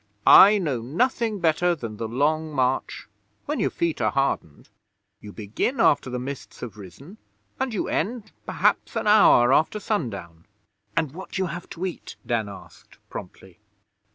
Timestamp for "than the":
1.75-2.07